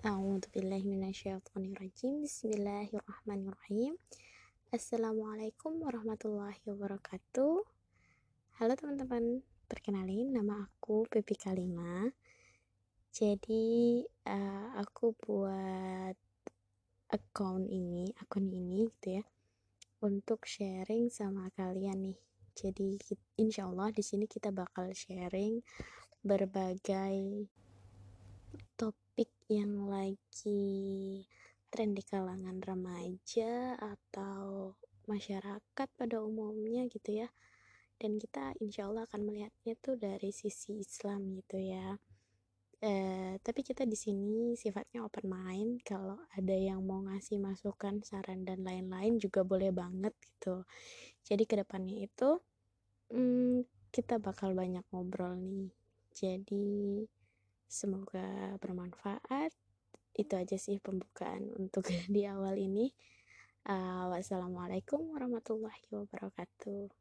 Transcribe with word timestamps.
A'udzubillahiminasyaitonirrajim 0.00 2.24
Bismillahirrahmanirrahim. 2.24 4.00
Assalamualaikum 4.72 5.76
warahmatullahi 5.76 6.56
wabarakatuh. 6.64 7.60
Halo 8.56 8.72
teman-teman 8.80 9.44
Perkenalin 9.68 10.32
nama 10.32 10.64
aku 10.64 11.04
Pipi 11.04 11.36
Kalima. 11.36 12.08
Jadi 13.12 14.00
uh, 14.24 14.72
aku 14.80 15.12
buat 15.20 16.16
account 17.12 17.68
ini, 17.68 18.08
akun 18.24 18.48
ini 18.48 18.88
gitu 18.96 19.20
ya 19.20 19.24
Untuk 20.00 20.48
sharing 20.48 21.12
sama 21.12 21.52
kalian 21.52 22.08
nih. 22.08 22.16
Jadi 22.56 22.96
insya 23.36 23.68
Allah 23.68 23.92
di 23.92 24.00
sini 24.00 24.24
kita 24.24 24.48
bakal 24.48 24.96
sharing 24.96 25.60
berbagai 26.24 27.44
topik 29.20 29.52
yang 29.52 29.92
lagi 29.92 31.20
tren 31.68 31.92
di 31.92 32.00
kalangan 32.00 32.56
remaja 32.64 33.76
atau 33.76 34.72
masyarakat 35.04 35.88
pada 35.92 36.24
umumnya 36.24 36.88
gitu 36.88 37.20
ya. 37.20 37.28
Dan 38.00 38.16
kita 38.16 38.56
insya 38.64 38.88
Allah 38.88 39.04
akan 39.04 39.28
melihatnya 39.28 39.76
tuh 39.76 40.00
dari 40.00 40.32
sisi 40.32 40.80
Islam 40.80 41.36
gitu 41.36 41.60
ya. 41.60 42.00
Eh, 42.80 43.36
tapi 43.44 43.60
kita 43.60 43.84
di 43.84 43.92
sini 43.92 44.56
sifatnya 44.56 45.04
open 45.04 45.28
mind. 45.28 45.84
Kalau 45.84 46.16
ada 46.32 46.56
yang 46.56 46.80
mau 46.80 47.04
ngasih 47.04 47.44
masukan 47.44 48.00
saran 48.00 48.48
dan 48.48 48.64
lain-lain 48.64 49.20
juga 49.20 49.44
boleh 49.44 49.68
banget 49.68 50.16
gitu. 50.16 50.64
Jadi 51.28 51.44
ke 51.44 51.60
depannya 51.60 52.08
itu 52.08 52.40
hmm, 53.12 53.68
kita 53.92 54.16
bakal 54.16 54.56
banyak 54.56 54.88
ngobrol 54.88 55.36
nih. 55.36 55.68
Jadi 56.08 57.04
Semoga 57.70 58.58
bermanfaat. 58.58 59.54
Itu 60.10 60.34
aja 60.34 60.58
sih 60.58 60.82
pembukaan 60.82 61.54
untuk 61.54 61.86
di 62.10 62.26
awal 62.26 62.58
ini. 62.58 62.90
Uh, 63.62 64.10
wassalamualaikum 64.10 65.14
warahmatullahi 65.14 65.86
wabarakatuh. 65.94 67.00